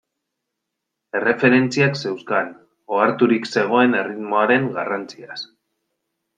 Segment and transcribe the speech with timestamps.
[1.19, 2.49] Erreferentziak zeuzkan,
[2.97, 5.41] oharturik zegoen erritmoaren garrantziaz.